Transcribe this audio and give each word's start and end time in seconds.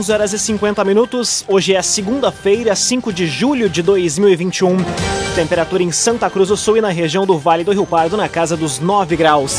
11 0.00 0.12
horas 0.12 0.32
e 0.32 0.38
50 0.38 0.82
minutos. 0.82 1.44
Hoje 1.46 1.74
é 1.74 1.82
segunda-feira, 1.82 2.74
5 2.74 3.12
de 3.12 3.26
julho 3.26 3.68
de 3.68 3.82
2021. 3.82 4.78
Temperatura 5.34 5.82
em 5.82 5.92
Santa 5.92 6.30
Cruz 6.30 6.48
do 6.48 6.56
Sul 6.56 6.78
e 6.78 6.80
na 6.80 6.88
região 6.88 7.26
do 7.26 7.36
Vale 7.36 7.64
do 7.64 7.70
Rio 7.70 7.84
Pardo 7.84 8.16
na 8.16 8.26
casa 8.26 8.56
dos 8.56 8.80
9 8.80 9.14
graus. 9.14 9.58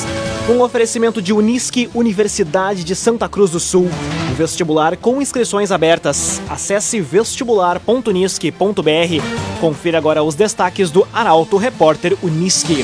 Um 0.50 0.62
oferecimento 0.62 1.22
de 1.22 1.32
Unisque, 1.32 1.92
Universidade 1.94 2.84
de 2.84 2.96
Santa 2.96 3.30
Cruz 3.30 3.52
do 3.52 3.60
Sul. 3.60 3.88
Vestibular 4.36 4.98
com 4.98 5.22
inscrições 5.22 5.72
abertas. 5.72 6.42
Acesse 6.50 7.00
vestibular.unisque.br. 7.00 9.60
Confira 9.60 10.00
agora 10.00 10.24
os 10.24 10.34
destaques 10.34 10.90
do 10.90 11.08
Arauto 11.14 11.58
Repórter 11.58 12.18
Unisque. 12.24 12.84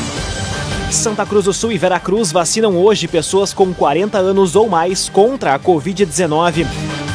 Santa 0.91 1.25
Cruz 1.25 1.45
do 1.45 1.53
Sul 1.53 1.71
e 1.71 1.77
Veracruz 1.79 2.31
vacinam 2.31 2.77
hoje 2.77 3.07
pessoas 3.07 3.51
com 3.51 3.73
40 3.73 4.19
anos 4.19 4.55
ou 4.55 4.69
mais 4.69 5.09
contra 5.09 5.55
a 5.55 5.59
Covid-19. 5.59 6.67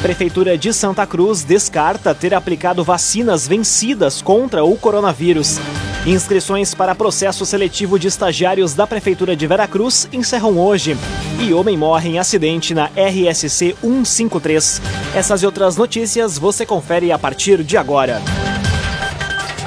Prefeitura 0.03 0.59
de 0.59 0.73
Santa 0.73 1.07
Cruz 1.07 1.45
descarta 1.45 2.13
ter 2.13 2.35
aplicado 2.35 2.83
vacinas 2.83 3.47
vencidas 3.47 4.21
contra 4.21 4.65
o 4.65 4.77
coronavírus. 4.77 5.61
Inscrições 6.05 6.75
para 6.75 6.93
processo 6.93 7.47
seletivo 7.47 8.01
de 8.01 8.09
estagiários 8.09 8.75
da 8.75 8.85
Prefeitura 8.85 9.37
de 9.37 9.47
Veracruz 9.47 10.09
encerram 10.13 10.59
hoje. 10.59 10.97
E 11.39 11.55
homem 11.55 11.79
morre 11.79 12.11
em 12.11 12.19
acidente 12.19 12.75
na 12.75 12.87
RSC 12.97 13.77
153. 13.81 14.83
Essas 15.15 15.41
e 15.41 15.47
outras 15.47 15.77
notícias 15.77 16.37
você 16.37 16.67
confere 16.67 17.13
a 17.13 17.19
partir 17.19 17.63
de 17.63 17.77
agora. 17.77 18.21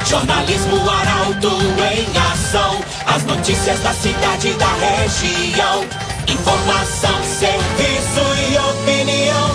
Jornalismo 0.05 0.81
Arauto 0.89 1.47
em 1.47 2.33
ação. 2.33 2.81
As 3.05 3.23
notícias 3.23 3.79
da 3.79 3.93
cidade 3.93 4.49
e 4.49 4.53
da 4.55 4.73
região. 4.73 5.85
Informação, 6.27 7.23
serviço 7.23 8.19
e 8.51 8.57
opinião. 8.57 9.54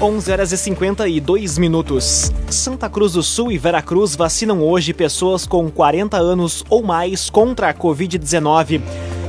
11 0.00 0.30
horas 0.30 0.52
e 0.52 0.56
52 0.56 1.58
minutos. 1.58 2.30
Santa 2.48 2.88
Cruz 2.88 3.14
do 3.14 3.22
Sul 3.22 3.50
e 3.50 3.58
Veracruz 3.58 4.14
vacinam 4.14 4.62
hoje 4.62 4.94
pessoas 4.94 5.44
com 5.44 5.68
40 5.68 6.16
anos 6.16 6.64
ou 6.70 6.84
mais 6.84 7.28
contra 7.28 7.68
a 7.68 7.74
Covid-19. 7.74 8.80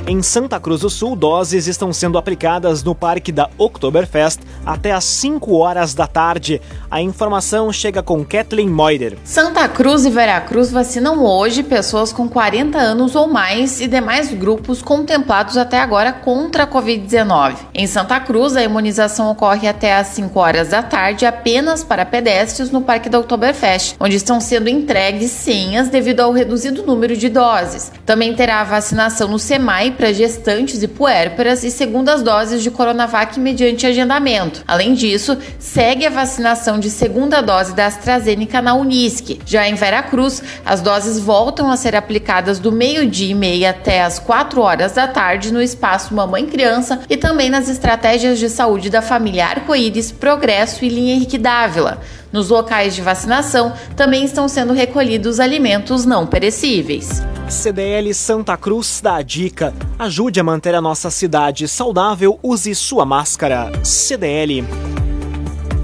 Em 0.10 0.24
Santa 0.24 0.60
Cruz 0.60 0.82
do 0.82 0.90
Sul, 0.90 1.16
doses 1.16 1.68
estão 1.68 1.94
sendo 1.94 2.18
aplicadas 2.18 2.82
no 2.82 2.96
parque 2.96 3.32
da 3.32 3.48
Oktoberfest 3.60 4.40
até 4.66 4.92
às 4.92 5.04
5 5.04 5.56
horas 5.56 5.94
da 5.94 6.08
tarde. 6.08 6.60
A 6.90 7.00
informação 7.00 7.72
chega 7.72 8.02
com 8.02 8.26
Kathleen 8.26 8.72
Moider. 8.72 9.20
Santa 9.24 9.70
Cruz 9.70 10.06
e 10.06 10.10
Veracruz 10.10 10.72
vacinam 10.72 11.24
hoje 11.24 11.62
pessoas 11.62 12.12
com 12.12 12.28
40 12.28 12.76
anos 12.76 13.16
ou 13.16 13.28
mais 13.28 13.80
e 13.82 13.88
demais 13.88 14.34
grupos 14.34 14.82
contemplados 14.82 15.58
até 15.58 15.80
agora 15.80 16.12
contra 16.12 16.64
a 16.64 16.68
Covid-19. 16.68 17.58
Em 17.76 17.86
Santa 17.86 18.20
Cruz, 18.20 18.56
a 18.56 18.64
imunização 18.64 19.30
ocorre 19.30 19.68
até 19.68 19.96
às 19.96 20.08
5 20.08 20.40
horas 20.40 20.70
da 20.70 20.82
tarde 20.82 21.24
apenas 21.24 21.84
para 21.84 22.04
pedestres 22.04 22.72
no 22.72 22.82
Parque 22.82 23.10
da 23.10 23.20
Oktoberfest, 23.20 23.96
onde 24.00 24.16
estão 24.16 24.42
sendo 24.42 24.70
entregues 24.70 25.30
senhas 25.30 25.88
devido 25.88 26.22
ao 26.22 26.32
reduzido 26.32 26.84
número 26.84 27.16
de 27.16 27.30
doses. 27.30 27.92
Também 28.08 28.34
terá 28.34 28.62
a 28.62 28.64
vacinação 28.64 29.28
no 29.28 29.38
SEMAI 29.38 29.99
para 30.00 30.14
gestantes 30.14 30.82
e 30.82 30.88
puérperas 30.88 31.62
e 31.66 31.70
segundas 31.70 32.24
doses 32.24 32.64
de 32.64 32.72
Coronavac 32.72 33.38
mediante 33.38 33.86
agendamento. 33.86 34.64
Além 34.66 34.94
disso, 34.94 35.38
segue 35.60 36.06
a 36.06 36.10
vacinação 36.10 36.80
de 36.80 36.90
segunda 36.90 37.42
dose 37.42 37.76
da 37.76 37.86
AstraZeneca 37.86 38.62
na 38.62 38.76
Unisque. 38.76 39.42
Já 39.46 39.68
em 39.68 39.76
Veracruz, 39.76 40.42
as 40.66 40.80
doses 40.80 41.20
voltam 41.20 41.70
a 41.70 41.76
ser 41.76 41.98
aplicadas 41.98 42.60
do 42.60 42.72
meio-dia 42.72 43.32
e 43.32 43.36
meia 43.36 43.72
até 43.72 44.02
as 44.02 44.20
4 44.20 44.62
horas 44.62 44.94
da 44.94 45.06
tarde 45.06 45.52
no 45.52 45.62
espaço 45.62 46.14
Mamãe 46.16 46.46
Criança 46.46 47.02
e 47.10 47.18
também 47.18 47.50
nas 47.50 47.68
estratégias 47.68 48.40
de 48.40 48.48
saúde 48.50 48.90
da 48.90 49.02
família 49.02 49.48
Arco-Íris, 49.48 50.14
Progresso 50.14 50.86
e 50.86 50.88
Linha 50.88 51.16
Henrique 51.16 51.38
Dávila. 51.38 52.00
Nos 52.32 52.50
locais 52.50 52.96
de 52.96 53.02
vacinação 53.02 53.74
também 53.96 54.24
estão 54.24 54.48
sendo 54.48 54.74
recolhidos 54.74 55.40
alimentos 55.40 56.06
não 56.06 56.28
perecíveis. 56.28 57.24
CDL 57.50 58.14
Santa 58.14 58.56
Cruz 58.56 59.02
dá 59.02 59.16
a 59.16 59.22
dica: 59.22 59.74
ajude 59.98 60.40
a 60.40 60.44
manter 60.44 60.76
a 60.76 60.82
nossa 60.82 61.10
cidade 61.10 61.68
saudável, 61.68 62.40
use 62.44 62.74
sua 62.76 63.06
máscara. 63.06 63.72
CDL. 63.84 64.64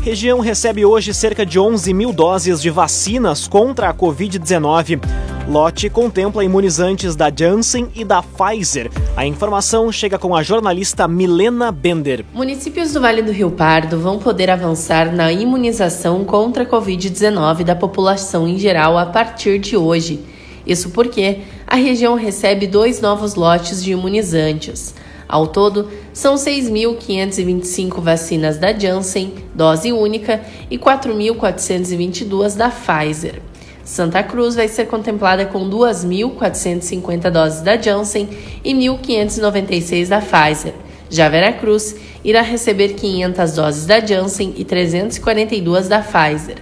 Região 0.01 0.39
recebe 0.39 0.85
hoje 0.85 1.15
cerca 1.15 1.43
de 1.43 1.59
11 1.59 1.91
mil 1.91 2.13
doses 2.13 2.61
de 2.61 2.69
vacinas 2.69 3.47
contra 3.47 3.89
a 3.89 3.93
Covid-19. 3.93 5.01
Lote 5.47 5.91
contempla 5.91 6.43
imunizantes 6.43 7.15
da 7.15 7.31
Janssen 7.33 7.89
e 7.93 8.03
da 8.03 8.23
Pfizer. 8.23 8.89
A 9.15 9.27
informação 9.27 9.91
chega 9.91 10.17
com 10.17 10.35
a 10.35 10.41
jornalista 10.41 11.07
Milena 11.07 11.71
Bender. 11.71 12.25
Municípios 12.33 12.93
do 12.93 12.99
Vale 12.99 13.21
do 13.21 13.31
Rio 13.31 13.51
Pardo 13.51 13.99
vão 13.99 14.17
poder 14.17 14.49
avançar 14.49 15.13
na 15.13 15.31
imunização 15.31 16.25
contra 16.25 16.63
a 16.63 16.65
Covid-19 16.65 17.63
da 17.63 17.75
população 17.75 18.47
em 18.47 18.57
geral 18.57 18.97
a 18.97 19.05
partir 19.05 19.59
de 19.59 19.77
hoje. 19.77 20.19
Isso 20.65 20.89
porque 20.89 21.41
a 21.67 21.75
região 21.75 22.15
recebe 22.15 22.65
dois 22.65 22.99
novos 22.99 23.35
lotes 23.35 23.83
de 23.83 23.91
imunizantes. 23.91 24.95
Ao 25.29 25.45
todo, 25.45 25.89
são 26.11 26.35
6.525 26.35 28.01
vacinas 28.01 28.57
da 28.57 28.73
Janssen, 28.73 29.33
dose 29.53 29.91
única, 29.91 30.41
e 30.71 30.77
4.422 30.79 32.55
da 32.55 32.69
Pfizer. 32.69 33.41
Santa 33.85 34.23
Cruz 34.23 34.55
vai 34.55 34.67
ser 34.67 34.87
contemplada 34.87 35.45
com 35.45 35.69
2.450 35.69 37.29
doses 37.29 37.61
da 37.61 37.77
Janssen 37.77 38.27
e 38.63 38.73
1.596 38.73 40.07
da 40.07 40.19
Pfizer. 40.19 40.73
Já 41.07 41.29
Veracruz 41.29 41.95
irá 42.23 42.41
receber 42.41 42.95
500 42.95 43.53
doses 43.53 43.85
da 43.85 43.99
Janssen 43.99 44.55
e 44.57 44.65
342 44.65 45.87
da 45.87 45.99
Pfizer. 45.99 46.57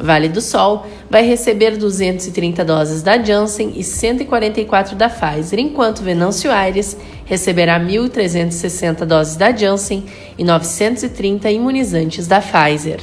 Vale 0.00 0.28
do 0.28 0.40
Sol 0.40 0.86
vai 1.10 1.26
receber 1.26 1.76
230 1.76 2.64
doses 2.64 3.02
da 3.02 3.18
Janssen 3.18 3.72
e 3.74 3.82
144 3.82 4.94
da 4.94 5.08
Pfizer, 5.08 5.58
enquanto 5.58 6.04
Venâncio 6.04 6.52
Aires 6.52 6.96
receberá 7.24 7.80
1.360 7.80 9.04
doses 9.04 9.34
da 9.34 9.50
Janssen 9.50 10.04
e 10.38 10.44
930 10.44 11.50
imunizantes 11.50 12.28
da 12.28 12.40
Pfizer. 12.40 13.00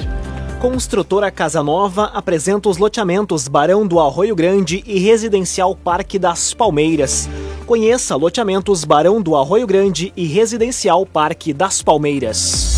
Construtora 0.66 1.30
Casa 1.30 1.62
Nova 1.62 2.06
apresenta 2.06 2.68
os 2.68 2.80
loteamentos 2.80 3.48
Barão 3.48 3.86
do 3.86 4.00
Arroio 4.00 4.36
Grande 4.36 4.84
e 4.88 4.98
Residencial 4.98 5.76
Parque 5.76 6.18
das 6.18 6.56
Palmeiras. 6.56 7.30
Conheça 7.68 8.16
loteamentos 8.16 8.84
Barão 8.84 9.22
do 9.22 9.36
Arroio 9.36 9.68
Grande 9.68 10.12
e 10.18 10.26
Residencial 10.26 11.06
Parque 11.06 11.54
das 11.54 11.84
Palmeiras. 11.84 12.78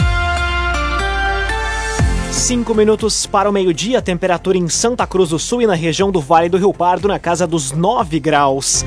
Cinco 2.30 2.76
minutos 2.76 3.26
para 3.26 3.50
o 3.50 3.54
meio-dia, 3.54 4.02
temperatura 4.02 4.58
em 4.58 4.68
Santa 4.68 5.08
Cruz 5.08 5.30
do 5.30 5.40
Sul 5.40 5.62
e 5.62 5.66
na 5.66 5.74
região 5.74 6.12
do 6.12 6.20
Vale 6.20 6.50
do 6.50 6.58
Rio 6.58 6.74
Pardo 6.74 7.08
na 7.08 7.18
casa 7.18 7.48
dos 7.48 7.72
9 7.72 8.20
graus. 8.20 8.84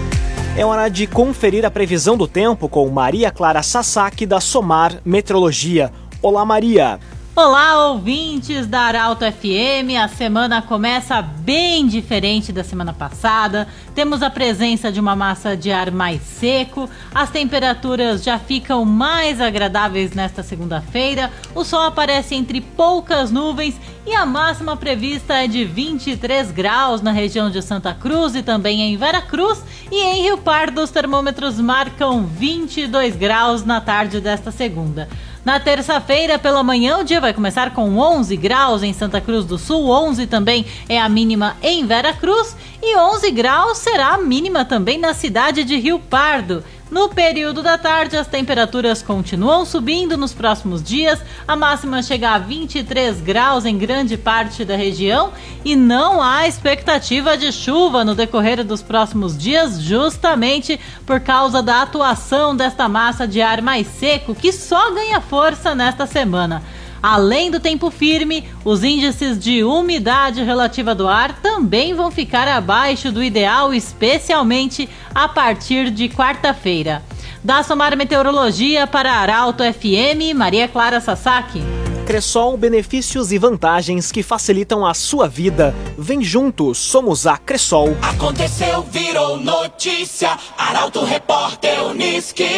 É 0.55 0.62
hora 0.62 0.91
de 0.91 1.06
conferir 1.06 1.65
a 1.65 1.71
previsão 1.71 2.19
do 2.19 2.28
tempo 2.28 2.69
com 2.69 2.87
Maria 2.91 3.31
Clara 3.31 3.62
Sasaki 3.62 4.27
da 4.27 4.41
Somar 4.41 5.00
Metrologia. 5.06 5.91
Olá, 6.21 6.44
Maria! 6.44 7.00
Olá, 7.36 7.86
ouvintes 7.91 8.66
da 8.66 8.80
Arauto 8.80 9.24
FM. 9.24 9.96
A 10.02 10.08
semana 10.08 10.60
começa 10.60 11.22
bem 11.22 11.86
diferente 11.86 12.52
da 12.52 12.64
semana 12.64 12.92
passada. 12.92 13.68
Temos 13.94 14.20
a 14.20 14.28
presença 14.28 14.91
de 14.91 14.98
uma 14.98 15.14
massa 15.14 15.56
de 15.56 15.70
ar 15.70 15.92
mais 15.92 16.20
seco. 16.22 16.90
As 17.14 17.30
temperaturas 17.30 18.24
já 18.24 18.36
ficam 18.36 18.84
mais 18.84 19.40
agradáveis 19.40 20.12
nesta 20.12 20.43
segunda-feira. 20.43 21.31
O 21.55 21.62
sol 21.62 21.82
aparece 21.82 22.34
entre 22.34 22.60
poucas 22.60 23.31
nuvens 23.31 23.76
e 24.05 24.12
a 24.12 24.26
máxima 24.26 24.76
prevista 24.76 25.34
é 25.34 25.46
de 25.46 25.64
23 25.64 26.50
graus 26.50 27.00
na 27.00 27.12
região 27.12 27.49
de 27.49 27.62
Santa 27.62 27.94
Cruz 27.94 28.34
e 28.34 28.43
também 28.43 28.82
em 28.82 28.96
Veracruz. 28.96 29.62
E 29.90 30.02
em 30.02 30.22
Rio 30.22 30.38
Pardo, 30.38 30.82
os 30.82 30.90
termômetros 30.90 31.60
marcam 31.60 32.26
22 32.26 33.14
graus 33.14 33.64
na 33.64 33.81
tarde 33.81 34.20
desta 34.20 34.50
segunda. 34.50 35.08
Na 35.42 35.58
terça-feira, 35.58 36.38
pela 36.38 36.62
manhã, 36.62 36.98
o 36.98 37.04
dia 37.04 37.19
vai 37.19 37.32
começar 37.32 37.72
com 37.72 37.96
11 37.96 38.37
graus 38.37 38.82
em 38.82 38.92
Santa 38.92 39.22
Cruz 39.22 39.46
do 39.46 39.56
Sul, 39.56 39.88
11 39.88 40.26
também 40.26 40.66
é 40.87 41.00
a 41.00 41.08
mínima 41.08 41.56
em 41.62 41.87
Vera 41.87 42.12
Cruz 42.12 42.54
e 42.82 42.94
11 42.94 43.31
graus 43.31 43.78
será 43.78 44.08
a 44.08 44.19
mínima 44.19 44.66
também 44.66 44.98
na 44.98 45.14
cidade 45.14 45.64
de 45.64 45.78
Rio 45.78 45.98
Pardo. 45.98 46.62
No 46.90 47.08
período 47.08 47.62
da 47.62 47.78
tarde, 47.78 48.16
as 48.16 48.26
temperaturas 48.26 49.00
continuam 49.00 49.64
subindo 49.64 50.16
nos 50.16 50.32
próximos 50.32 50.82
dias. 50.82 51.20
A 51.46 51.54
máxima 51.54 52.02
chega 52.02 52.31
a 52.31 52.38
23 52.38 53.20
graus 53.20 53.64
em 53.64 53.78
grande 53.78 54.16
parte 54.16 54.64
da 54.64 54.75
região 54.75 55.32
e 55.64 55.76
não 55.76 56.20
há 56.20 56.48
expectativa 56.48 57.37
de 57.37 57.52
chuva 57.52 58.04
no 58.04 58.16
decorrer 58.16 58.64
dos 58.64 58.82
próximos 58.82 59.38
dias, 59.38 59.81
justamente 59.81 60.81
por 61.06 61.20
causa 61.20 61.62
da 61.62 61.82
atuação 61.82 62.56
desta 62.56 62.88
massa 62.88 63.26
de 63.26 63.40
ar 63.40 63.62
mais 63.62 63.86
seco 63.86 64.34
que 64.34 64.52
só 64.52 64.90
ganha 64.90 65.20
força 65.20 65.76
nesta 65.76 66.06
semana. 66.06 66.60
Além 67.02 67.50
do 67.50 67.58
tempo 67.58 67.91
firme, 67.91 68.44
os 68.64 68.85
índices 68.85 69.38
de 69.38 69.64
umidade 69.64 70.43
relativa 70.43 70.94
do 70.94 71.08
ar 71.08 71.41
também 71.41 71.94
vão 71.94 72.11
ficar 72.11 72.47
abaixo 72.47 73.11
do 73.11 73.23
ideal, 73.23 73.73
especialmente 73.73 74.88
a 75.14 75.29
partir 75.29 75.91
de 75.91 76.08
quarta-feira. 76.08 77.02
Da 77.43 77.62
Somar 77.62 77.97
Meteorologia 77.97 78.87
para 78.87 79.12
Arauto 79.12 79.62
FM, 79.64 80.37
Maria 80.37 80.69
Clara 80.69 81.00
Sasaki. 81.00 81.62
Cressol, 82.06 82.56
benefícios 82.56 83.31
e 83.31 83.38
vantagens 83.38 84.11
que 84.11 84.23
facilitam 84.23 84.85
a 84.85 84.93
sua 84.93 85.29
vida. 85.29 85.75
Vem 85.96 86.23
junto, 86.23 86.75
somos 86.75 87.26
a 87.26 87.38
Cressol. 87.38 87.96
Aconteceu, 88.03 88.82
virou 88.82 89.38
notícia. 89.38 90.37
Arauto 90.58 91.05
Repórter 91.05 91.82
Uniski. 91.85 92.49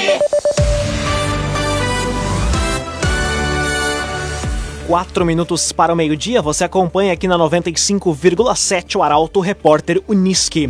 Quatro 4.92 5.24
minutos 5.24 5.72
para 5.72 5.90
o 5.90 5.96
meio-dia, 5.96 6.42
você 6.42 6.64
acompanha 6.64 7.14
aqui 7.14 7.26
na 7.26 7.38
95,7 7.38 8.96
o 8.96 9.02
Arauto 9.02 9.40
Repórter 9.40 10.02
Uniski. 10.06 10.68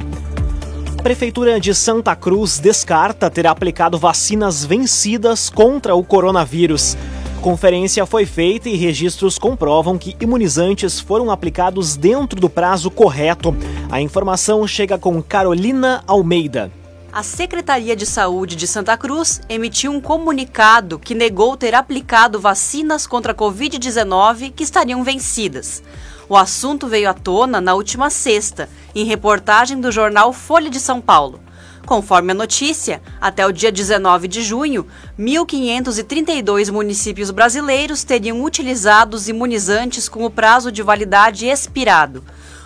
Prefeitura 1.03 1.59
de 1.59 1.75
Santa 1.75 2.15
Cruz 2.15 2.61
descarta 2.61 3.29
ter 3.29 3.49
aplicado 3.49 3.99
vacinas 3.99 4.65
vencidas 4.65 5.51
contra 5.51 5.97
o 5.97 6.05
coronavírus. 6.05 6.97
Conferência 7.41 8.07
foi 8.07 8.25
feita 8.25 8.69
e 8.69 8.77
registros 8.77 9.41
comprovam 9.41 9.99
que 9.99 10.15
imunizantes 10.21 11.01
foram 11.01 11.29
aplicados 11.29 11.97
dentro 11.97 12.41
do 12.41 12.49
prazo 12.49 12.93
correto. 12.93 13.53
A 13.91 14.01
informação 14.01 14.65
chega 14.69 14.97
com 14.97 15.21
Carolina 15.21 16.05
Almeida. 16.07 16.71
A 17.13 17.23
Secretaria 17.23 17.95
de 17.95 18.07
Saúde 18.07 18.57
de 18.57 18.67
Santa 18.67 18.97
Cruz 18.97 19.43
emitiu 19.47 19.93
um 19.93 20.01
comunicado 20.01 20.99
que 20.99 21.15
negou 21.15 21.59
ter 21.59 21.75
aplicado 21.75 22.41
vacinas 22.41 23.07
contra 23.07 23.33
a 23.33 23.35
Covid-19 23.35 24.51
que 24.51 24.65
estariam 24.65 25.05
vencidas. 25.05 25.83
O 26.27 26.35
assunto 26.35 26.89
veio 26.89 27.11
à 27.11 27.13
tona 27.13 27.61
na 27.61 27.75
última 27.75 28.09
sexta, 28.09 28.67
em 28.95 29.05
reportagem 29.05 29.79
do 29.79 29.93
jornal 29.93 30.33
Folha 30.33 30.71
de 30.71 30.81
São 30.81 31.03
Paulo. 31.03 31.39
Conforme 31.85 32.33
a 32.33 32.35
notícia, 32.35 33.03
até 33.21 33.47
o 33.47 33.53
dia 33.53 33.71
19 33.71 34.27
de 34.27 34.41
junho, 34.41 34.87
1.532 35.19 36.73
municípios 36.73 37.31
brasileiros 37.31 38.05
teriam 38.05 38.43
utilizado 38.43 39.19
os 39.19 39.29
imunizantes 39.29 40.09
com 40.09 40.25
o 40.25 40.31
prazo 40.31 40.73
de 40.73 40.83
validade 40.83 41.47
expirado. 41.47 42.25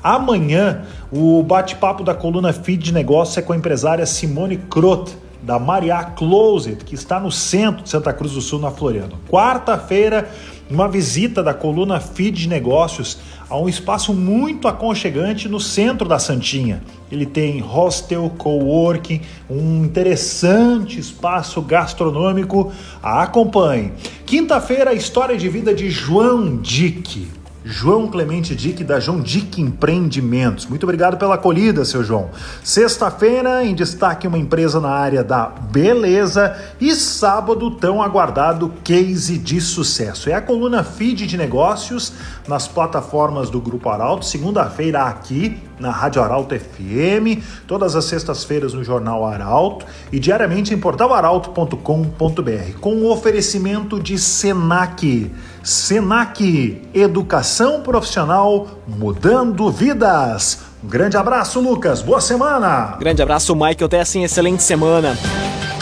Amanhã, 0.03 0.83
o 1.11 1.41
bate-papo 1.41 2.03
da 2.03 2.13
coluna 2.13 2.53
Feed 2.53 2.83
de 2.83 2.93
Negócios 2.93 3.37
é 3.37 3.41
com 3.41 3.51
a 3.51 3.57
empresária 3.57 4.05
Simone 4.05 4.57
Crot, 4.57 5.17
da 5.41 5.57
Maria 5.57 6.03
Closet, 6.03 6.83
que 6.83 6.95
está 6.95 7.19
no 7.19 7.31
centro 7.31 7.83
de 7.83 7.89
Santa 7.89 8.13
Cruz 8.13 8.33
do 8.33 8.41
Sul, 8.41 8.59
na 8.59 8.71
Floriano. 8.71 9.17
Quarta-feira, 9.29 10.29
uma 10.69 10.87
visita 10.87 11.41
da 11.41 11.53
coluna 11.53 11.99
Feed 11.99 12.47
Negócios 12.47 13.17
a 13.49 13.57
um 13.57 13.67
espaço 13.67 14.13
muito 14.13 14.67
aconchegante 14.67 15.49
no 15.49 15.59
centro 15.59 16.07
da 16.07 16.19
Santinha. 16.19 16.83
Ele 17.11 17.25
tem 17.25 17.59
hostel, 17.59 18.31
coworking, 18.37 19.21
um 19.49 19.83
interessante 19.83 20.99
espaço 20.99 21.59
gastronômico. 21.61 22.71
Acompanhe. 23.01 23.93
Quinta-feira, 24.25 24.91
a 24.91 24.93
história 24.93 25.35
de 25.35 25.49
vida 25.49 25.73
de 25.73 25.89
João 25.89 26.57
Dick. 26.57 27.38
João 27.63 28.07
Clemente 28.07 28.55
Dick, 28.55 28.83
da 28.83 28.99
João 28.99 29.19
Dick 29.19 29.61
Empreendimentos. 29.61 30.65
Muito 30.65 30.83
obrigado 30.83 31.17
pela 31.17 31.35
acolhida, 31.35 31.83
seu 31.83 32.03
João. 32.03 32.29
Sexta-feira, 32.63 33.63
em 33.63 33.75
destaque, 33.75 34.27
uma 34.27 34.37
empresa 34.37 34.79
na 34.79 34.89
área 34.89 35.23
da 35.23 35.47
beleza. 35.47 36.55
E 36.79 36.93
sábado, 36.95 37.71
tão 37.71 38.01
aguardado 38.01 38.73
case 38.83 39.37
de 39.37 39.59
sucesso. 39.59 40.29
É 40.29 40.33
a 40.33 40.41
coluna 40.41 40.83
Feed 40.83 41.27
de 41.27 41.37
Negócios 41.37 42.13
nas 42.47 42.67
plataformas 42.67 43.49
do 43.49 43.59
Grupo 43.59 43.89
Arauto. 43.89 44.25
Segunda-feira, 44.25 45.03
aqui 45.03 45.57
na 45.79 45.91
Rádio 45.91 46.21
Arauto 46.21 46.57
FM, 46.57 47.41
todas 47.67 47.95
as 47.95 48.05
sextas-feiras 48.05 48.73
no 48.73 48.83
Jornal 48.83 49.25
Arauto 49.25 49.85
e 50.11 50.19
diariamente 50.19 50.73
em 50.73 50.77
portalarauto.com.br, 50.77 52.79
com 52.79 52.95
o 52.95 53.11
oferecimento 53.11 53.99
de 53.99 54.17
Senac. 54.17 55.31
Senac, 55.63 56.81
educação 56.93 57.81
profissional 57.81 58.67
mudando 58.87 59.69
vidas. 59.71 60.59
Um 60.83 60.87
grande 60.87 61.17
abraço, 61.17 61.59
Lucas. 61.59 62.01
Boa 62.01 62.21
semana. 62.21 62.95
Grande 62.99 63.21
abraço, 63.21 63.53
Michael. 63.53 63.89
Tessin. 63.89 64.23
Excelente 64.23 64.63
semana. 64.63 65.17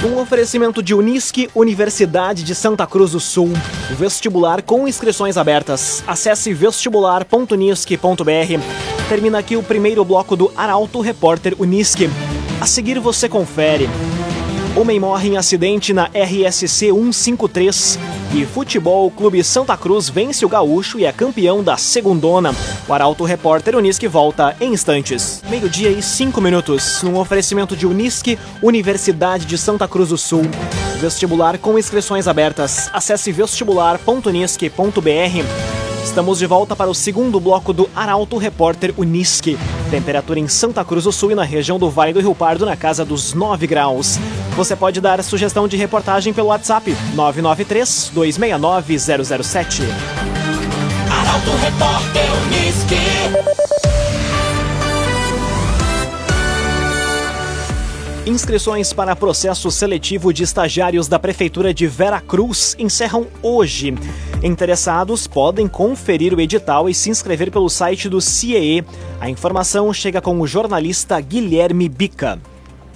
Um 0.06 0.20
oferecimento 0.20 0.84
de 0.84 0.94
Unisque, 0.94 1.50
Universidade 1.56 2.44
de 2.44 2.54
Santa 2.54 2.86
Cruz 2.86 3.14
do 3.14 3.20
Sul. 3.20 3.52
Vestibular 3.98 4.62
com 4.62 4.88
inscrições 4.88 5.38
abertas. 5.38 6.04
Acesse 6.06 6.54
vestibular.unisque.br. 6.54 9.10
Termina 9.10 9.40
aqui 9.40 9.58
o 9.58 9.64
primeiro 9.64 10.06
bloco 10.06 10.36
do 10.36 10.52
Arauto 10.56 11.02
Repórter 11.02 11.56
Unisque. 11.58 12.08
A 12.62 12.68
seguir 12.68 13.00
você 13.00 13.28
confere. 13.28 13.90
Homem 14.78 15.00
morre 15.00 15.30
em 15.30 15.38
acidente 15.38 15.92
na 15.92 16.08
RSC 16.14 16.92
153. 16.92 17.98
E 18.36 18.46
Futebol 18.46 19.10
Clube 19.10 19.44
Santa 19.44 19.76
Cruz 19.76 20.08
vence 20.08 20.46
o 20.46 20.50
Gaúcho 20.50 21.00
e 21.00 21.06
é 21.06 21.12
campeão 21.12 21.64
da 21.64 21.78
Segundona. 21.78 22.54
O 22.88 22.94
Arauto 22.94 23.24
Repórter 23.24 23.76
Unisque 23.76 24.08
volta 24.08 24.56
em 24.62 24.74
instantes. 24.74 25.42
Meio-dia 25.50 25.90
e 25.90 26.04
cinco 26.04 26.40
minutos. 26.40 27.04
Um 27.04 27.18
oferecimento 27.18 27.76
de 27.76 27.88
Unisque, 27.88 28.38
Universidade 28.62 29.48
de 29.48 29.58
Santa 29.58 29.88
Cruz 29.88 30.10
do 30.10 30.18
Sul. 30.18 30.44
Vestibular 31.02 31.58
com 31.58 31.80
inscrições 31.80 32.28
abertas. 32.28 32.88
Acesse 32.94 33.32
vestibular.unisque.br. 33.32 35.77
Estamos 36.08 36.40
de 36.40 36.46
volta 36.48 36.74
para 36.74 36.90
o 36.90 36.96
segundo 36.96 37.38
bloco 37.38 37.74
do 37.74 37.90
Arauto 37.94 38.38
Repórter 38.38 38.94
Unisque. 38.96 39.58
Temperatura 39.92 40.40
em 40.40 40.48
Santa 40.48 40.84
Cruz 40.84 41.04
do 41.04 41.12
Sul 41.12 41.32
e 41.32 41.36
na 41.36 41.44
região 41.44 41.78
do 41.78 41.90
Vale 41.90 42.14
do 42.14 42.22
Rio 42.22 42.34
Pardo 42.34 42.66
na 42.66 42.78
casa 42.78 43.04
dos 43.04 43.34
9 43.34 43.68
graus. 43.68 44.18
Você 44.56 44.74
pode 44.74 45.02
dar 45.02 45.22
sugestão 45.22 45.68
de 45.68 45.76
reportagem 45.76 46.34
pelo 46.34 46.48
WhatsApp 46.48 46.96
993 47.14 48.12
269 48.14 48.98
007. 49.34 49.84
Arauto 51.12 51.52
Repórter. 51.62 52.28
Inscrições 58.28 58.92
para 58.92 59.16
processo 59.16 59.72
seletivo 59.72 60.34
de 60.34 60.44
estagiários 60.44 61.08
da 61.08 61.18
Prefeitura 61.18 61.74
de 61.74 61.88
Vera 61.88 62.20
Cruz 62.20 62.76
encerram 62.78 63.28
hoje. 63.42 63.96
Interessados 64.44 65.28
podem 65.28 65.66
conferir 65.66 66.34
o 66.34 66.42
edital 66.42 66.90
e 66.90 66.94
se 66.94 67.10
inscrever 67.10 67.50
pelo 67.50 67.70
site 67.70 68.10
do 68.10 68.20
CIEE. 68.20 68.84
A 69.22 69.30
informação 69.30 69.94
chega 69.94 70.20
com 70.20 70.42
o 70.42 70.46
jornalista 70.46 71.18
Guilherme 71.22 71.88
Bica. 71.88 72.38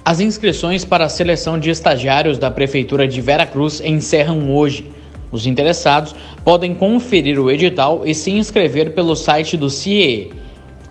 As 0.04 0.20
inscrições 0.20 0.84
para 0.84 1.06
a 1.06 1.08
seleção 1.08 1.58
de 1.58 1.70
estagiários 1.70 2.36
da 2.36 2.50
Prefeitura 2.50 3.08
de 3.08 3.22
Vera 3.22 3.46
Cruz 3.46 3.80
encerram 3.80 4.54
hoje. 4.54 4.92
Os 5.30 5.46
interessados 5.46 6.14
podem 6.44 6.74
conferir 6.74 7.40
o 7.40 7.50
edital 7.50 8.02
e 8.04 8.14
se 8.14 8.30
inscrever 8.30 8.92
pelo 8.92 9.16
site 9.16 9.56
do 9.56 9.70
CIEE. 9.70 10.41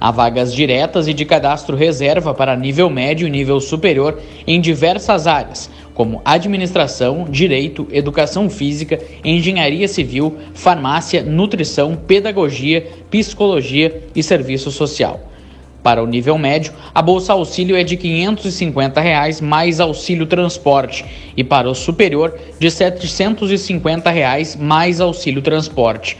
Há 0.03 0.09
vagas 0.09 0.51
diretas 0.51 1.07
e 1.07 1.13
de 1.13 1.23
cadastro 1.25 1.77
reserva 1.77 2.33
para 2.33 2.55
nível 2.55 2.89
médio 2.89 3.27
e 3.27 3.29
nível 3.29 3.61
superior 3.61 4.19
em 4.47 4.59
diversas 4.59 5.27
áreas, 5.27 5.69
como 5.93 6.23
administração, 6.25 7.27
direito, 7.29 7.87
educação 7.91 8.49
física, 8.49 8.99
engenharia 9.23 9.87
civil, 9.87 10.37
farmácia, 10.55 11.21
nutrição, 11.21 11.95
pedagogia, 11.95 12.89
psicologia 13.11 14.01
e 14.15 14.23
serviço 14.23 14.71
social. 14.71 15.19
Para 15.83 16.01
o 16.01 16.07
nível 16.07 16.35
médio, 16.35 16.73
a 16.95 17.01
bolsa 17.03 17.33
auxílio 17.33 17.75
é 17.75 17.83
de 17.83 17.95
550 17.95 18.99
reais 18.99 19.39
mais 19.39 19.79
auxílio 19.79 20.25
transporte 20.25 21.05
e 21.37 21.43
para 21.43 21.69
o 21.69 21.75
superior 21.75 22.35
de 22.59 22.71
750 22.71 24.09
reais 24.09 24.55
mais 24.55 24.99
auxílio 24.99 25.43
transporte. 25.43 26.17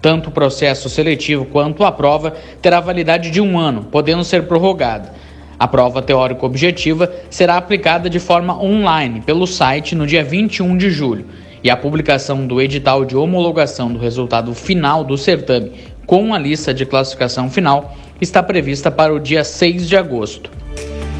Tanto 0.00 0.28
o 0.28 0.32
processo 0.32 0.88
seletivo 0.88 1.44
quanto 1.44 1.84
a 1.84 1.92
prova 1.92 2.34
terá 2.62 2.80
validade 2.80 3.30
de 3.30 3.40
um 3.40 3.58
ano, 3.58 3.84
podendo 3.84 4.24
ser 4.24 4.44
prorrogada. 4.44 5.12
A 5.58 5.68
prova 5.68 6.00
teórico-objetiva 6.00 7.12
será 7.28 7.56
aplicada 7.56 8.08
de 8.08 8.18
forma 8.18 8.58
online 8.62 9.20
pelo 9.20 9.46
site 9.46 9.94
no 9.94 10.06
dia 10.06 10.24
21 10.24 10.76
de 10.76 10.90
julho 10.90 11.26
e 11.62 11.68
a 11.68 11.76
publicação 11.76 12.46
do 12.46 12.60
edital 12.60 13.04
de 13.04 13.14
homologação 13.14 13.92
do 13.92 13.98
resultado 13.98 14.54
final 14.54 15.04
do 15.04 15.18
certame 15.18 15.72
com 16.06 16.34
a 16.34 16.38
lista 16.38 16.72
de 16.72 16.86
classificação 16.86 17.50
final 17.50 17.94
está 18.20 18.42
prevista 18.42 18.90
para 18.90 19.12
o 19.14 19.20
dia 19.20 19.44
6 19.44 19.88
de 19.88 19.96
agosto. 19.96 20.50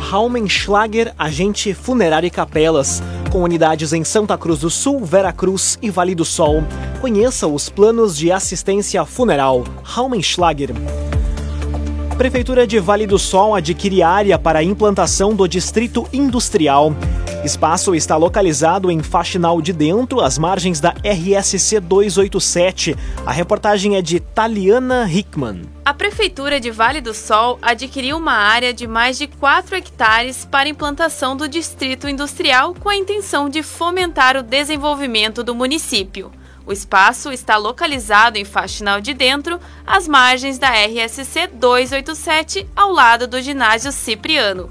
Raumenschlager, 0.00 1.12
agente 1.16 1.72
funerário 1.72 2.26
e 2.26 2.30
capelas, 2.30 3.02
com 3.30 3.42
unidades 3.42 3.92
em 3.92 4.02
Santa 4.02 4.36
Cruz 4.36 4.60
do 4.60 4.68
Sul, 4.68 5.04
Vera 5.04 5.32
Cruz 5.32 5.78
e 5.80 5.88
Vale 5.88 6.14
do 6.14 6.24
Sol. 6.24 6.62
Conheça 7.00 7.46
os 7.46 7.68
planos 7.68 8.16
de 8.16 8.32
assistência 8.32 9.04
funeral. 9.04 9.64
Raumenschlager. 9.82 10.70
Prefeitura 12.18 12.66
de 12.66 12.78
Vale 12.78 13.06
do 13.06 13.18
Sol 13.18 13.54
adquire 13.54 14.02
área 14.02 14.38
para 14.38 14.58
a 14.58 14.62
implantação 14.62 15.34
do 15.34 15.48
Distrito 15.48 16.06
Industrial. 16.12 16.92
Espaço 17.44 17.94
está 17.94 18.18
localizado 18.18 18.90
em 18.90 19.02
Faxinal 19.02 19.62
de 19.62 19.72
Dentro, 19.72 20.20
às 20.20 20.36
margens 20.36 20.78
da 20.78 20.90
RSC 21.02 21.80
287. 21.80 22.94
A 23.24 23.32
reportagem 23.32 23.96
é 23.96 24.02
de 24.02 24.20
Taliana 24.20 25.10
Hickman. 25.10 25.62
A 25.82 25.94
Prefeitura 25.94 26.60
de 26.60 26.70
Vale 26.70 27.00
do 27.00 27.14
Sol 27.14 27.58
adquiriu 27.62 28.18
uma 28.18 28.34
área 28.34 28.74
de 28.74 28.86
mais 28.86 29.16
de 29.16 29.26
4 29.26 29.74
hectares 29.74 30.44
para 30.44 30.68
implantação 30.68 31.34
do 31.34 31.48
Distrito 31.48 32.06
Industrial 32.06 32.74
com 32.74 32.90
a 32.90 32.96
intenção 32.96 33.48
de 33.48 33.62
fomentar 33.62 34.36
o 34.36 34.42
desenvolvimento 34.42 35.42
do 35.42 35.54
município. 35.54 36.30
O 36.66 36.72
espaço 36.72 37.32
está 37.32 37.56
localizado 37.56 38.36
em 38.36 38.44
Faxinal 38.44 39.00
de 39.00 39.14
Dentro, 39.14 39.58
às 39.86 40.06
margens 40.06 40.58
da 40.58 40.68
RSC 40.68 41.46
287, 41.54 42.66
ao 42.76 42.92
lado 42.92 43.26
do 43.26 43.40
ginásio 43.40 43.90
Cipriano. 43.90 44.70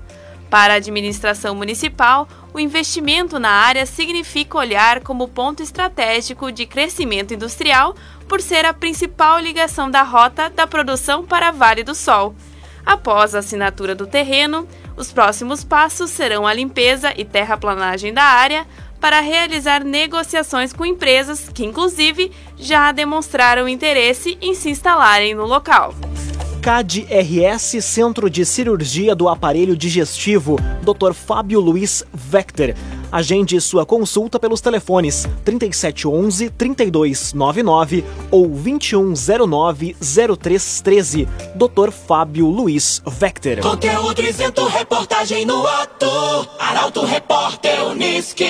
Para 0.49 0.73
a 0.73 0.77
administração 0.77 1.53
municipal, 1.53 2.27
o 2.53 2.59
investimento 2.59 3.37
na 3.37 3.51
área 3.51 3.85
significa 3.85 4.57
olhar 4.57 5.01
como 5.01 5.27
ponto 5.27 5.61
estratégico 5.61 6.51
de 6.51 6.65
crescimento 6.65 7.33
industrial 7.33 7.95
por 8.27 8.41
ser 8.41 8.65
a 8.65 8.73
principal 8.73 9.39
ligação 9.39 9.91
da 9.91 10.01
rota 10.01 10.49
da 10.49 10.65
produção 10.65 11.23
para 11.23 11.51
Vale 11.51 11.83
do 11.83 11.93
Sol. 11.93 12.35
Após 12.83 13.35
a 13.35 13.39
assinatura 13.39 13.93
do 13.93 14.07
terreno, 14.07 14.67
os 14.97 15.11
próximos 15.11 15.63
passos 15.63 16.09
serão 16.09 16.47
a 16.47 16.53
limpeza 16.53 17.13
e 17.15 17.23
terraplanagem 17.23 18.11
da 18.11 18.23
área 18.23 18.65
para 18.99 19.21
realizar 19.21 19.83
negociações 19.83 20.73
com 20.73 20.85
empresas 20.85 21.49
que, 21.49 21.63
inclusive, 21.63 22.31
já 22.57 22.91
demonstraram 22.91 23.69
interesse 23.69 24.37
em 24.41 24.55
se 24.55 24.69
instalarem 24.69 25.35
no 25.35 25.45
local. 25.45 25.93
CAD-RS 26.61 27.81
Centro 27.81 28.29
de 28.29 28.45
Cirurgia 28.45 29.15
do 29.15 29.29
Aparelho 29.29 29.77
Digestivo, 29.77 30.57
Dr. 30.83 31.13
Fábio 31.13 31.61
Luiz 31.61 32.03
Vector. 32.13 32.73
Agende 33.09 33.59
sua 33.61 33.85
consulta 33.85 34.37
pelos 34.37 34.59
telefones 34.59 35.27
3711 35.45 36.49
3299 36.49 38.03
ou 38.29 38.47
2109 38.47 39.95
0313. 40.01 41.27
Dr. 41.55 41.91
Fábio 41.91 42.47
Luiz 42.47 43.01
Vector. 43.07 43.59
Conteúdo 43.61 44.21
isento, 44.21 44.65
reportagem 44.67 45.45
no 45.45 45.65
ato. 45.65 46.07
Arauto 46.59 47.05
Repórter 47.05 47.83
Uniski. 47.85 48.45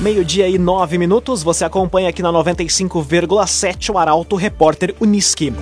Meio-dia 0.00 0.48
e 0.48 0.58
nove 0.58 0.96
minutos, 0.96 1.42
você 1.42 1.64
acompanha 1.64 2.08
aqui 2.08 2.22
na 2.22 2.32
95,7 2.32 3.92
o 3.92 3.98
Arauto 3.98 4.36
Repórter 4.36 4.94
Uniski. 5.00 5.52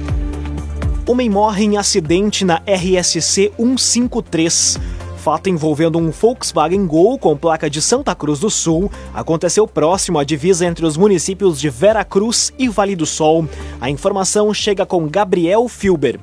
Homem 1.08 1.30
morre 1.30 1.64
em 1.64 1.78
acidente 1.78 2.44
na 2.44 2.60
RSC 2.66 3.50
153. 3.56 4.78
Fato 5.16 5.48
envolvendo 5.48 5.98
um 5.98 6.10
Volkswagen 6.10 6.86
Gol 6.86 7.18
com 7.18 7.34
placa 7.34 7.70
de 7.70 7.80
Santa 7.80 8.14
Cruz 8.14 8.38
do 8.38 8.50
Sul 8.50 8.92
aconteceu 9.14 9.66
próximo 9.66 10.18
à 10.18 10.24
divisa 10.24 10.66
entre 10.66 10.84
os 10.84 10.98
municípios 10.98 11.58
de 11.58 11.70
Vera 11.70 12.04
Cruz 12.04 12.52
e 12.58 12.68
Vale 12.68 12.94
do 12.94 13.06
Sol. 13.06 13.48
A 13.80 13.88
informação 13.88 14.52
chega 14.52 14.84
com 14.84 15.08
Gabriel 15.08 15.66
Filber. 15.66 16.20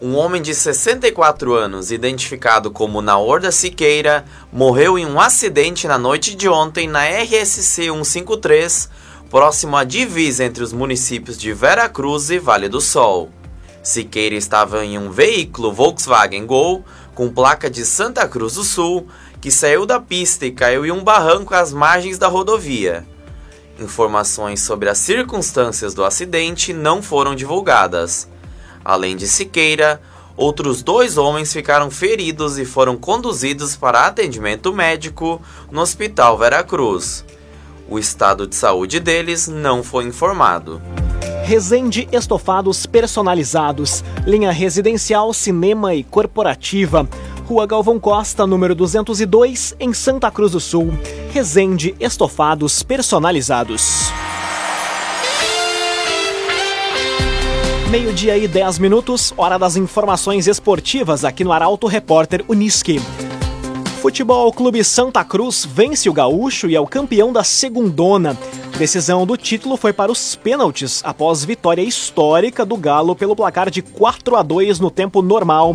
Um 0.00 0.14
homem 0.14 0.40
de 0.40 0.54
64 0.54 1.52
anos, 1.54 1.90
identificado 1.90 2.70
como 2.70 3.02
Naorda 3.02 3.50
Siqueira, 3.50 4.24
morreu 4.52 4.96
em 4.96 5.04
um 5.04 5.20
acidente 5.20 5.88
na 5.88 5.98
noite 5.98 6.36
de 6.36 6.48
ontem 6.48 6.86
na 6.86 7.04
RSC 7.04 7.90
153, 7.90 8.88
próximo 9.28 9.76
à 9.76 9.82
divisa 9.82 10.44
entre 10.44 10.62
os 10.62 10.72
municípios 10.72 11.36
de 11.36 11.52
Vera 11.52 11.88
Cruz 11.88 12.30
e 12.30 12.38
Vale 12.38 12.68
do 12.68 12.80
Sol. 12.80 13.30
Siqueira 13.82 14.36
estava 14.36 14.84
em 14.84 14.96
um 14.96 15.10
veículo 15.10 15.72
Volkswagen 15.72 16.46
Gol 16.46 16.84
com 17.12 17.28
placa 17.28 17.68
de 17.68 17.84
Santa 17.84 18.28
Cruz 18.28 18.54
do 18.54 18.62
Sul 18.62 19.08
que 19.40 19.50
saiu 19.50 19.84
da 19.84 19.98
pista 19.98 20.46
e 20.46 20.52
caiu 20.52 20.86
em 20.86 20.92
um 20.92 21.02
barranco 21.02 21.54
às 21.54 21.72
margens 21.72 22.18
da 22.18 22.28
rodovia. 22.28 23.04
Informações 23.80 24.60
sobre 24.60 24.88
as 24.88 24.98
circunstâncias 24.98 25.92
do 25.92 26.04
acidente 26.04 26.72
não 26.72 27.02
foram 27.02 27.34
divulgadas. 27.34 28.28
Além 28.88 29.18
de 29.18 29.28
Siqueira, 29.28 30.00
outros 30.34 30.82
dois 30.82 31.18
homens 31.18 31.52
ficaram 31.52 31.90
feridos 31.90 32.58
e 32.58 32.64
foram 32.64 32.96
conduzidos 32.96 33.76
para 33.76 34.06
atendimento 34.06 34.72
médico 34.72 35.42
no 35.70 35.82
Hospital 35.82 36.38
Veracruz. 36.38 37.22
O 37.86 37.98
estado 37.98 38.46
de 38.46 38.56
saúde 38.56 38.98
deles 38.98 39.46
não 39.46 39.82
foi 39.82 40.04
informado. 40.04 40.80
Resende 41.44 42.08
Estofados 42.10 42.86
Personalizados, 42.86 44.02
linha 44.26 44.50
residencial, 44.50 45.34
cinema 45.34 45.94
e 45.94 46.02
corporativa. 46.02 47.06
Rua 47.44 47.66
Galvão 47.66 48.00
Costa, 48.00 48.46
número 48.46 48.74
202, 48.74 49.76
em 49.78 49.92
Santa 49.92 50.30
Cruz 50.30 50.52
do 50.52 50.60
Sul. 50.60 50.94
Resende 51.30 51.94
Estofados 52.00 52.82
Personalizados. 52.82 54.10
Meio-dia 57.90 58.36
e 58.36 58.46
10 58.46 58.80
minutos, 58.80 59.32
hora 59.34 59.58
das 59.58 59.74
informações 59.74 60.46
esportivas 60.46 61.24
aqui 61.24 61.42
no 61.42 61.52
Arauto 61.52 61.86
Repórter 61.86 62.44
Uniski. 62.46 63.00
Futebol 64.02 64.52
Clube 64.52 64.84
Santa 64.84 65.24
Cruz 65.24 65.64
vence 65.64 66.06
o 66.06 66.12
Gaúcho 66.12 66.68
e 66.68 66.76
é 66.76 66.80
o 66.80 66.86
campeão 66.86 67.32
da 67.32 67.42
segundona. 67.42 68.36
Decisão 68.76 69.26
do 69.26 69.38
título 69.38 69.78
foi 69.78 69.94
para 69.94 70.12
os 70.12 70.36
pênaltis 70.36 71.00
após 71.02 71.42
vitória 71.46 71.80
histórica 71.80 72.62
do 72.62 72.76
Galo 72.76 73.16
pelo 73.16 73.34
placar 73.34 73.70
de 73.70 73.80
4 73.80 74.36
a 74.36 74.42
2 74.42 74.80
no 74.80 74.90
tempo 74.90 75.22
normal. 75.22 75.74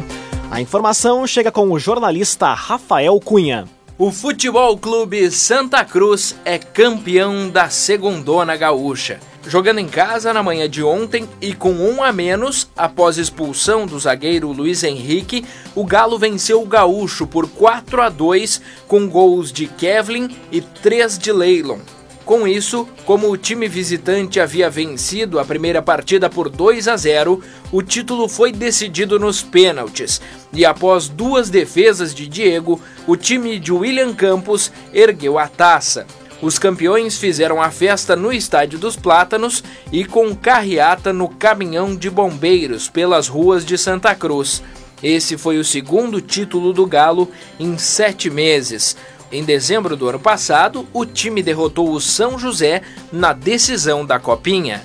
A 0.51 0.61
informação 0.61 1.25
chega 1.25 1.51
com 1.51 1.71
o 1.71 1.79
jornalista 1.79 2.53
Rafael 2.53 3.19
Cunha. 3.19 3.65
O 3.97 4.11
Futebol 4.11 4.77
Clube 4.77 5.31
Santa 5.31 5.83
Cruz 5.83 6.35
é 6.45 6.59
campeão 6.59 7.49
da 7.49 7.71
segundona 7.71 8.55
gaúcha. 8.55 9.19
Jogando 9.45 9.79
em 9.79 9.87
casa 9.87 10.33
na 10.33 10.41
manhã 10.41 10.69
de 10.69 10.81
ontem 10.81 11.27
e 11.41 11.53
com 11.53 11.73
um 11.73 12.01
a 12.01 12.13
menos, 12.13 12.69
após 12.77 13.17
expulsão 13.17 13.85
do 13.85 13.99
zagueiro 13.99 14.51
Luiz 14.53 14.83
Henrique, 14.83 15.43
o 15.75 15.85
Galo 15.85 16.17
venceu 16.17 16.61
o 16.61 16.65
Gaúcho 16.65 17.27
por 17.27 17.49
4 17.49 18.01
a 18.01 18.09
2 18.09 18.61
com 18.87 19.07
gols 19.07 19.51
de 19.51 19.67
Kevlin 19.67 20.29
e 20.49 20.61
3 20.61 21.17
de 21.19 21.31
Leilon. 21.33 21.79
Com 22.23 22.47
isso, 22.47 22.87
como 23.05 23.29
o 23.29 23.35
time 23.35 23.67
visitante 23.67 24.39
havia 24.39 24.69
vencido 24.69 25.37
a 25.39 25.45
primeira 25.45 25.81
partida 25.81 26.29
por 26.29 26.47
2 26.47 26.87
a 26.87 26.95
0, 26.95 27.43
o 27.69 27.81
título 27.81 28.29
foi 28.29 28.49
decidido 28.49 29.19
nos 29.19 29.41
pênaltis. 29.41 30.21
E 30.53 30.63
após 30.65 31.09
duas 31.09 31.49
defesas 31.49 32.15
de 32.15 32.25
Diego, 32.27 32.79
o 33.05 33.17
time 33.17 33.59
de 33.59 33.73
William 33.73 34.13
Campos 34.13 34.71
ergueu 34.93 35.37
a 35.37 35.49
taça. 35.49 36.07
Os 36.43 36.59
campeões 36.59 37.17
fizeram 37.17 37.61
a 37.61 37.71
festa 37.71 38.17
no 38.17 38.33
Estádio 38.33 38.77
dos 38.77 38.97
Plátanos 38.97 39.63
e 39.93 40.03
com 40.03 40.35
carreata 40.35 41.13
no 41.13 41.29
caminhão 41.29 41.95
de 41.95 42.09
bombeiros 42.09 42.89
pelas 42.89 43.29
ruas 43.29 43.63
de 43.63 43.77
Santa 43.77 44.13
Cruz. 44.13 44.61
Esse 45.01 45.37
foi 45.37 45.57
o 45.57 45.63
segundo 45.63 46.19
título 46.19 46.73
do 46.73 46.85
Galo 46.85 47.31
em 47.57 47.77
sete 47.77 48.29
meses. 48.29 48.97
Em 49.31 49.41
dezembro 49.41 49.95
do 49.95 50.09
ano 50.09 50.19
passado, 50.19 50.85
o 50.91 51.05
time 51.05 51.41
derrotou 51.41 51.89
o 51.93 52.01
São 52.01 52.37
José 52.37 52.81
na 53.09 53.31
decisão 53.31 54.05
da 54.05 54.19
Copinha. 54.19 54.83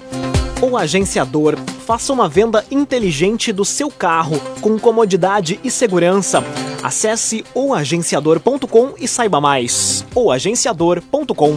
O 0.60 0.76
agenciador 0.76 1.56
faça 1.86 2.12
uma 2.12 2.28
venda 2.28 2.64
inteligente 2.68 3.52
do 3.52 3.64
seu 3.64 3.88
carro 3.88 4.40
com 4.60 4.76
comodidade 4.76 5.60
e 5.62 5.70
segurança. 5.70 6.42
Acesse 6.82 7.44
oagenciador.com 7.54 8.94
e 8.98 9.06
saiba 9.06 9.40
mais. 9.40 10.04
oagenciador.com 10.12 11.56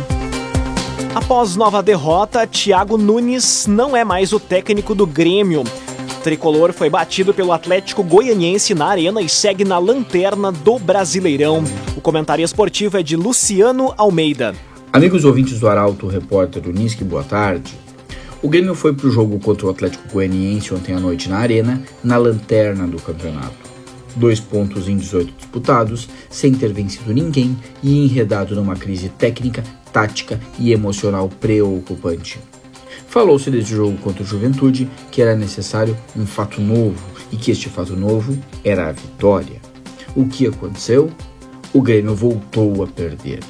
Após 1.15 1.55
nova 1.55 1.81
derrota, 1.81 2.45
Thiago 2.45 2.95
Nunes 2.95 3.65
não 3.65 3.97
é 3.97 4.03
mais 4.05 4.33
o 4.33 4.39
técnico 4.39 4.93
do 4.93 5.07
Grêmio. 5.07 5.63
O 5.63 6.21
tricolor 6.21 6.71
foi 6.71 6.87
batido 6.87 7.33
pelo 7.33 7.51
Atlético 7.51 8.03
Goianiense 8.03 8.75
na 8.75 8.85
arena 8.85 9.19
e 9.19 9.27
segue 9.27 9.65
na 9.65 9.79
lanterna 9.79 10.51
do 10.51 10.77
Brasileirão. 10.77 11.63
O 11.97 12.01
comentário 12.01 12.45
esportivo 12.45 12.99
é 12.99 13.03
de 13.03 13.15
Luciano 13.15 13.95
Almeida. 13.97 14.53
Amigos 14.93 15.25
ouvintes 15.25 15.59
do 15.59 15.67
Arauto, 15.67 16.05
repórter 16.05 16.67
Unisque, 16.67 17.03
boa 17.03 17.23
tarde. 17.23 17.73
O 18.43 18.49
Grêmio 18.49 18.73
foi 18.73 18.91
para 18.91 19.05
o 19.05 19.11
jogo 19.11 19.37
contra 19.37 19.67
o 19.67 19.69
Atlético 19.69 20.11
Goianiense 20.11 20.73
ontem 20.73 20.95
à 20.95 20.99
noite 20.99 21.29
na 21.29 21.37
Arena, 21.37 21.79
na 22.03 22.17
lanterna 22.17 22.87
do 22.87 22.99
campeonato. 22.99 23.69
Dois 24.15 24.39
pontos 24.39 24.89
em 24.89 24.97
18 24.97 25.31
disputados, 25.37 26.09
sem 26.27 26.51
ter 26.51 26.73
vencido 26.73 27.13
ninguém 27.13 27.55
e 27.83 28.03
enredado 28.03 28.55
numa 28.55 28.75
crise 28.75 29.09
técnica, 29.09 29.63
tática 29.93 30.39
e 30.57 30.73
emocional 30.73 31.29
preocupante. 31.29 32.39
Falou-se 33.07 33.51
desse 33.51 33.75
jogo 33.75 33.95
contra 33.99 34.23
o 34.23 34.25
Juventude 34.25 34.89
que 35.11 35.21
era 35.21 35.35
necessário 35.35 35.95
um 36.15 36.25
fato 36.25 36.59
novo 36.59 36.99
e 37.31 37.37
que 37.37 37.51
este 37.51 37.69
fato 37.69 37.95
novo 37.95 38.35
era 38.63 38.89
a 38.89 38.91
vitória. 38.91 39.61
O 40.15 40.27
que 40.27 40.47
aconteceu? 40.47 41.11
O 41.71 41.79
Grêmio 41.79 42.15
voltou 42.15 42.83
a 42.83 42.87
perder. 42.87 43.41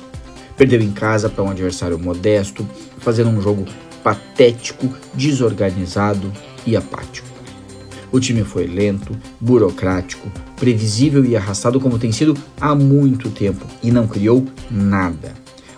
Perdeu 0.57 0.81
em 0.81 0.91
casa 0.91 1.29
para 1.29 1.45
um 1.45 1.49
adversário 1.49 1.97
modesto, 1.97 2.67
fazendo 2.99 3.29
um 3.29 3.41
jogo 3.41 3.65
patético, 4.03 4.89
desorganizado 5.13 6.31
e 6.65 6.75
apático. 6.75 7.27
O 8.11 8.19
time 8.19 8.43
foi 8.43 8.67
lento, 8.67 9.15
burocrático, 9.39 10.29
previsível 10.57 11.23
e 11.23 11.35
arrastado 11.35 11.79
como 11.79 11.97
tem 11.97 12.11
sido 12.11 12.37
há 12.59 12.75
muito 12.75 13.29
tempo 13.29 13.65
e 13.81 13.89
não 13.89 14.05
criou 14.05 14.45
nada. 14.69 15.33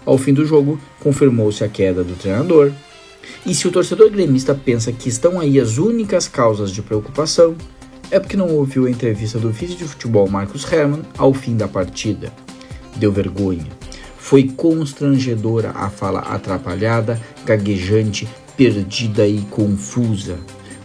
Ao 0.05 0.17
fim 0.17 0.33
do 0.33 0.45
jogo, 0.45 0.79
confirmou-se 0.99 1.63
a 1.63 1.69
queda 1.69 2.03
do 2.03 2.15
treinador. 2.15 2.71
E 3.45 3.53
se 3.53 3.67
o 3.67 3.71
torcedor 3.71 4.09
gremista 4.09 4.53
pensa 4.55 4.91
que 4.91 5.07
estão 5.07 5.39
aí 5.39 5.59
as 5.59 5.77
únicas 5.77 6.27
causas 6.27 6.71
de 6.71 6.81
preocupação, 6.81 7.55
é 8.09 8.19
porque 8.19 8.35
não 8.35 8.49
ouviu 8.49 8.85
a 8.85 8.91
entrevista 8.91 9.39
do 9.39 9.51
vice 9.51 9.75
de 9.75 9.85
futebol 9.85 10.27
Marcos 10.27 10.69
Hermann 10.71 11.03
ao 11.17 11.33
fim 11.33 11.55
da 11.55 11.67
partida. 11.67 12.33
Deu 12.95 13.11
vergonha. 13.11 13.82
Foi 14.23 14.43
constrangedora 14.47 15.71
a 15.71 15.89
fala 15.89 16.19
atrapalhada, 16.21 17.21
gaguejante, 17.45 18.25
perdida 18.55 19.27
e 19.27 19.41
confusa. 19.41 20.39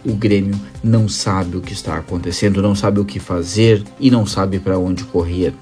O 0.05 0.13
Grêmio 0.13 0.59
não 0.83 1.07
sabe 1.07 1.55
o 1.55 1.61
que 1.61 1.71
está 1.71 1.95
acontecendo, 1.95 2.61
não 2.61 2.75
sabe 2.75 2.99
o 2.99 3.05
que 3.05 3.17
fazer 3.17 3.81
e 3.97 4.11
não 4.11 4.25
sabe 4.25 4.59
para 4.59 4.77
onde 4.77 5.05
correr. 5.05 5.53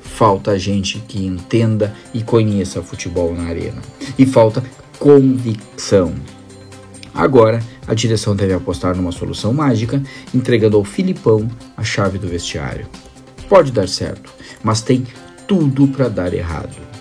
Falta 0.00 0.58
gente 0.58 0.98
que 1.06 1.24
entenda 1.24 1.94
e 2.12 2.20
conheça 2.20 2.82
futebol 2.82 3.32
na 3.32 3.44
arena. 3.44 3.80
E 4.18 4.26
falta 4.26 4.60
convicção. 4.98 6.12
Agora, 7.14 7.62
a 7.86 7.94
direção 7.94 8.34
deve 8.34 8.54
apostar 8.54 8.96
numa 8.96 9.12
solução 9.12 9.54
mágica, 9.54 10.02
entregando 10.34 10.76
ao 10.76 10.82
Filipão 10.82 11.48
a 11.76 11.84
chave 11.84 12.18
do 12.18 12.26
vestiário. 12.26 12.88
Pode 13.48 13.70
dar 13.70 13.88
certo, 13.88 14.34
mas 14.64 14.82
tem 14.82 15.06
tudo 15.46 15.86
para 15.86 16.08
dar 16.08 16.34
errado. 16.34 16.93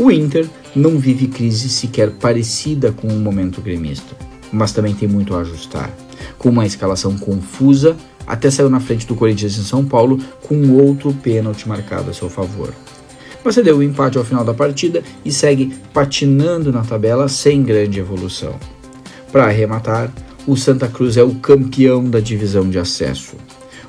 O 0.00 0.10
Inter 0.10 0.48
não 0.74 0.98
vive 0.98 1.26
crise 1.26 1.68
sequer 1.68 2.10
parecida 2.12 2.90
com 2.90 3.06
o 3.06 3.20
momento 3.20 3.60
gremista, 3.60 4.16
mas 4.50 4.72
também 4.72 4.94
tem 4.94 5.06
muito 5.06 5.36
a 5.36 5.40
ajustar. 5.40 5.90
Com 6.38 6.48
uma 6.48 6.64
escalação 6.64 7.18
confusa, 7.18 7.94
até 8.26 8.50
saiu 8.50 8.70
na 8.70 8.80
frente 8.80 9.06
do 9.06 9.14
Corinthians 9.14 9.58
em 9.58 9.62
São 9.62 9.84
Paulo 9.84 10.18
com 10.40 10.70
outro 10.70 11.12
pênalti 11.12 11.68
marcado 11.68 12.08
a 12.08 12.14
seu 12.14 12.30
favor. 12.30 12.72
Mas 13.44 13.56
cedeu 13.56 13.76
o 13.76 13.82
empate 13.82 14.16
ao 14.16 14.24
final 14.24 14.42
da 14.42 14.54
partida 14.54 15.02
e 15.22 15.30
segue 15.30 15.76
patinando 15.92 16.72
na 16.72 16.80
tabela 16.80 17.28
sem 17.28 17.62
grande 17.62 18.00
evolução. 18.00 18.54
Para 19.30 19.48
arrematar, 19.48 20.10
o 20.46 20.56
Santa 20.56 20.88
Cruz 20.88 21.18
é 21.18 21.22
o 21.22 21.34
campeão 21.34 22.08
da 22.08 22.20
divisão 22.20 22.70
de 22.70 22.78
acesso. 22.78 23.36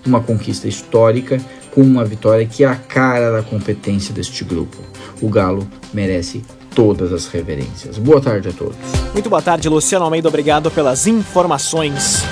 Uma 0.06 0.20
conquista 0.20 0.68
histórica 0.68 1.40
com 1.74 1.80
uma 1.82 2.04
vitória 2.04 2.46
que 2.46 2.66
é 2.66 2.68
a 2.68 2.76
cara 2.76 3.32
da 3.32 3.42
competência 3.42 4.14
deste 4.14 4.44
grupo. 4.44 4.78
O 5.22 5.30
Galo 5.30 5.68
merece 5.94 6.44
todas 6.74 7.14
as 7.14 7.28
reverências. 7.28 7.98
Boa 7.98 8.22
tarde 8.22 8.50
a 8.50 8.52
todos. 8.52 8.76
Muito 9.14 9.30
boa 9.30 9.42
tarde, 9.42 9.70
Luciano 9.70 10.04
Almeida. 10.06 10.28
Obrigado 10.28 10.70
pelas 10.72 11.08
informações. 11.08 12.24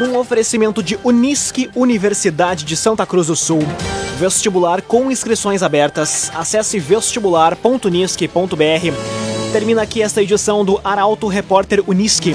Um 0.00 0.16
oferecimento 0.18 0.82
de 0.82 0.98
Unisque, 1.02 1.70
Universidade 1.74 2.64
de 2.64 2.76
Santa 2.76 3.06
Cruz 3.06 3.28
do 3.28 3.36
Sul. 3.36 3.60
Vestibular 4.18 4.82
com 4.82 5.10
inscrições 5.10 5.62
abertas. 5.62 6.30
Acesse 6.34 6.78
vestibular.unisque.br. 6.78 9.52
Termina 9.52 9.82
aqui 9.82 10.02
esta 10.02 10.22
edição 10.22 10.64
do 10.64 10.80
Arauto 10.84 11.28
Repórter 11.28 11.82
Unisque. 11.86 12.34